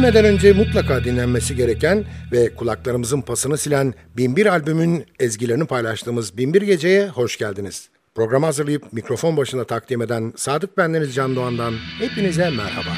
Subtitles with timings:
[0.00, 7.08] Ölmeden önce mutlaka dinlenmesi gereken ve kulaklarımızın pasını silen Binbir albümün ezgilerini paylaştığımız Binbir Gece'ye
[7.08, 7.88] hoş geldiniz.
[8.14, 12.90] Programı hazırlayıp mikrofon başında takdim eden Sadık Bendeniz Can Doğan'dan hepinize merhaba.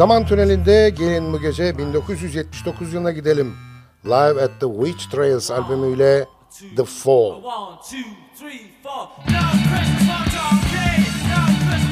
[0.00, 3.56] Zaman tünelinde gelin bu gece 1979 yılına gidelim.
[4.04, 6.26] Live at the Witch Trails albümüyle
[6.76, 7.30] The Fall.
[7.30, 7.96] One, two,
[8.38, 9.06] three, four.
[9.28, 10.98] No Christmas for John Kay.
[11.30, 11.89] No Christmas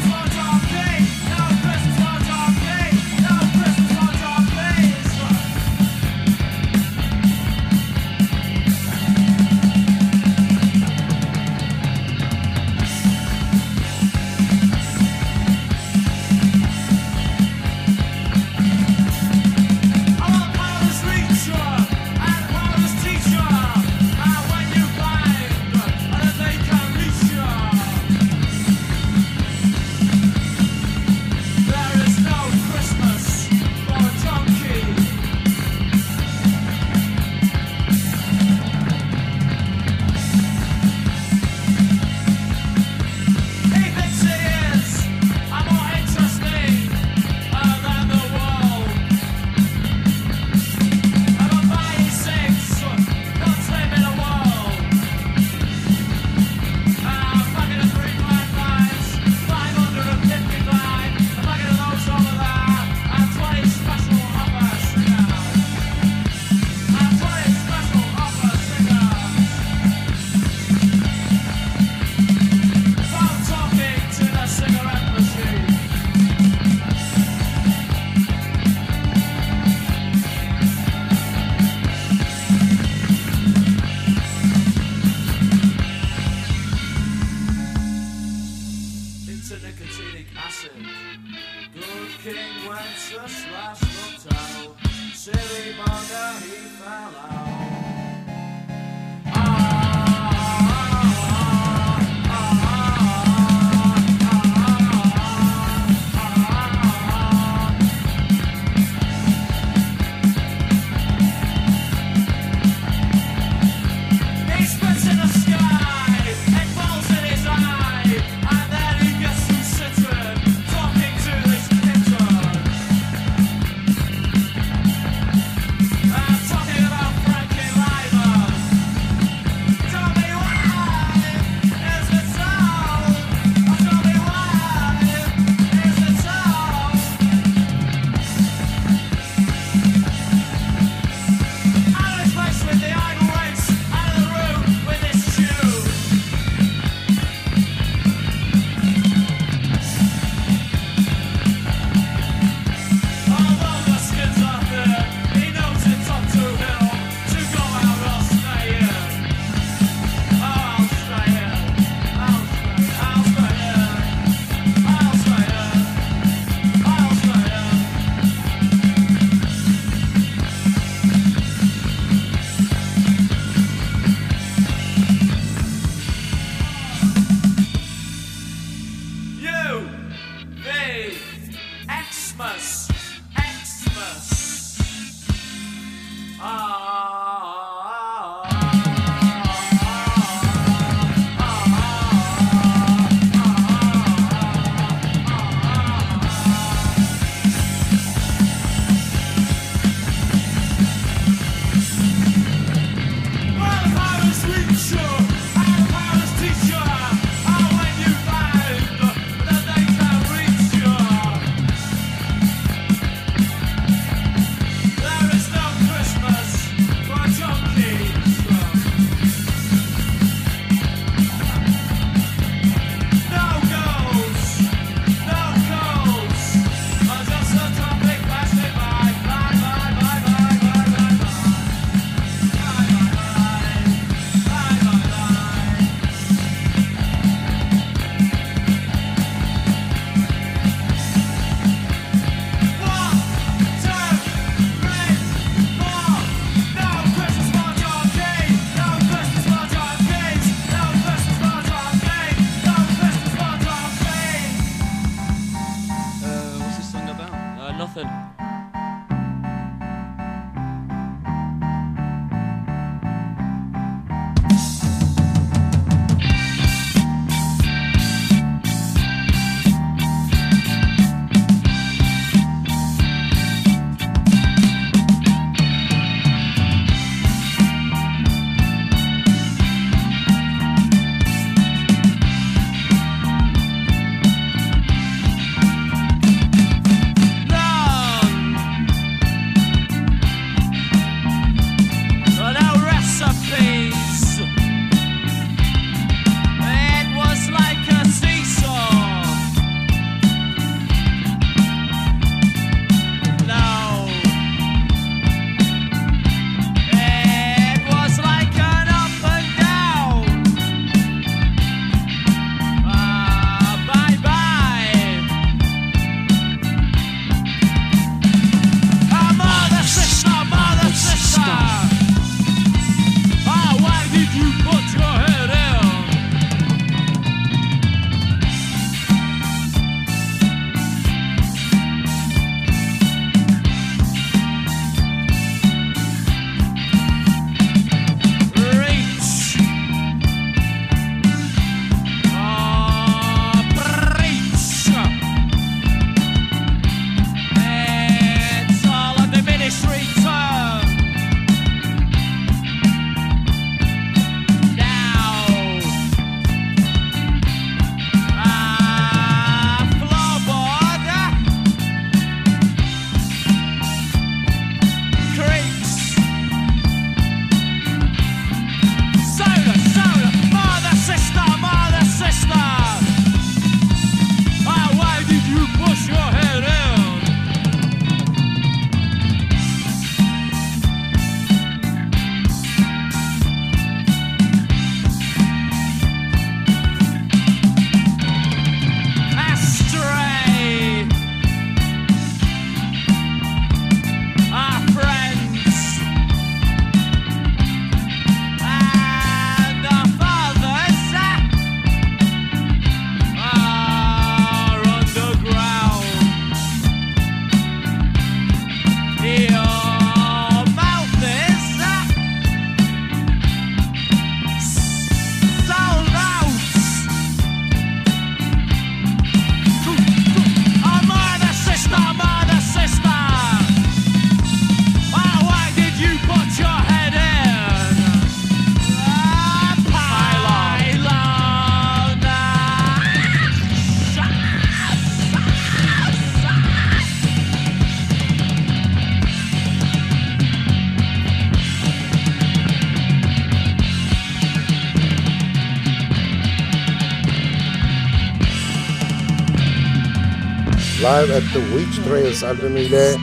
[451.00, 453.18] live at the Witch Trail San Miguel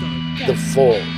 [0.47, 1.14] the Fall.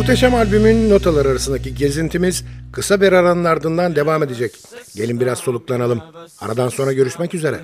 [0.00, 4.52] Muhteşem albümün notalar arasındaki gezintimiz kısa bir aranın ardından devam edecek.
[4.94, 6.02] Gelin biraz soluklanalım.
[6.40, 7.60] Aradan sonra görüşmek üzere.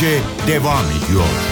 [0.00, 1.49] Gece devam ediyor.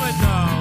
[0.00, 0.57] would know.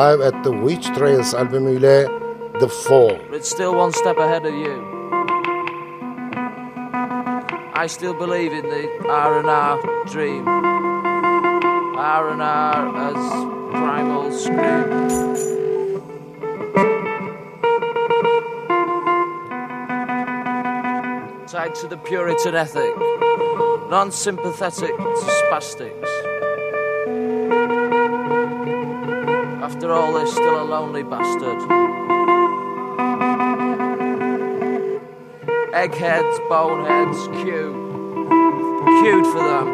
[0.00, 2.08] live at the Witch Trails albümüyle
[2.60, 3.18] The Fall.
[3.32, 4.76] It's still one step ahead of you.
[7.74, 9.76] I still believe in the R&R
[10.12, 10.44] dream.
[11.98, 13.22] R&R as
[13.78, 14.88] primal scream.
[21.46, 22.94] tied to the Puritan ethic,
[23.90, 26.19] non sympathetic to spastics.
[29.90, 31.58] after all this, still a lonely bastard.
[35.74, 37.72] Eggheads, boneheads, queue.
[39.02, 39.66] Queued for them.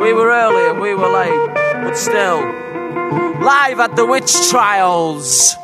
[0.00, 2.40] We were early and we were late, but still.
[3.40, 5.54] Live at the witch trials.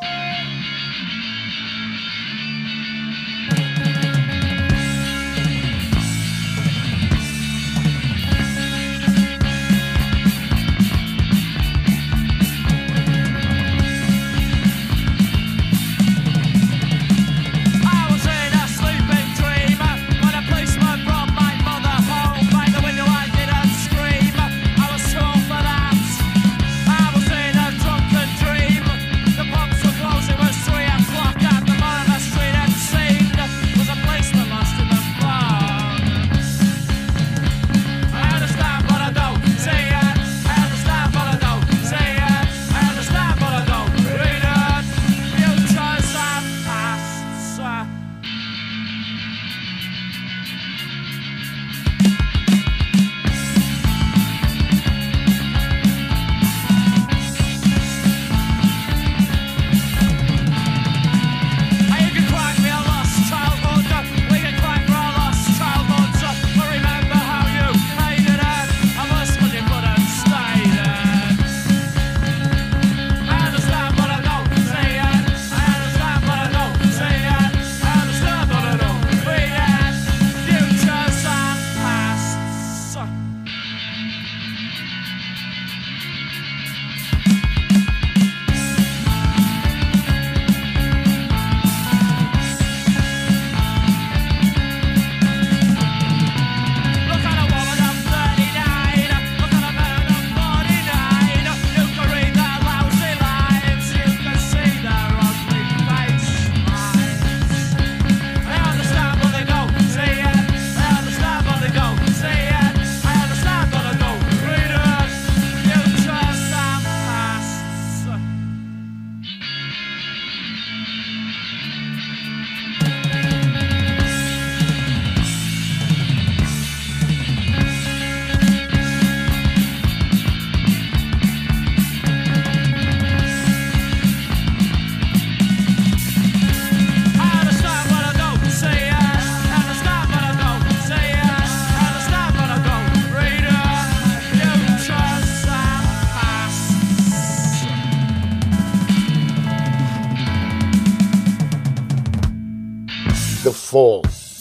[153.53, 154.32] False.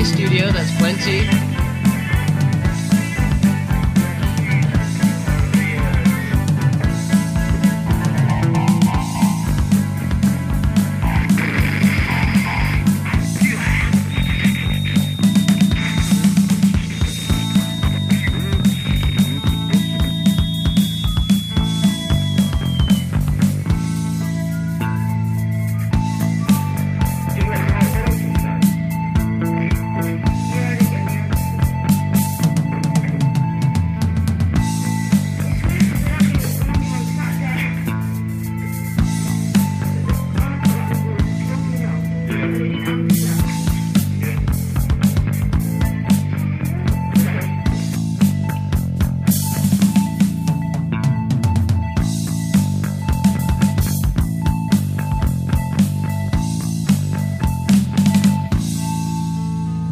[0.00, 1.51] Studio, that's Plenty,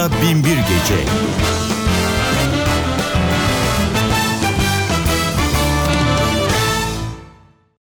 [0.00, 1.19] Doğan'la Binbir Gece.